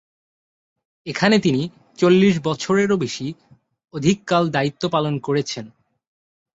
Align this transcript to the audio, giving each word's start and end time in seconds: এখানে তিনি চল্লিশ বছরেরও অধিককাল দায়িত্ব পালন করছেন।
এখানে 1.05 1.35
তিনি 1.39 1.61
চল্লিশ 1.97 2.35
বছরেরও 2.43 2.95
অধিককাল 3.93 4.43
দায়িত্ব 4.49 4.83
পালন 4.89 5.13
করছেন। 5.19 5.65